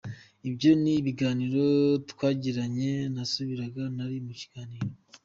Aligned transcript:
Ibyo 0.49 0.71
ni 0.81 0.91
ibiganiro 1.01 1.63
twagiranye, 2.11 2.91
nasubizaga, 3.13 3.81
nari 3.95 4.17
mu 4.25 4.33
kiganiro. 4.39 4.89